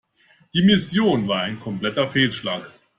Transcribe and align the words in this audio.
Die 0.55 0.63
Mission 0.63 1.27
war 1.27 1.41
ein 1.41 1.59
kompletter 1.59 2.09
Fehlschlag. 2.09 2.71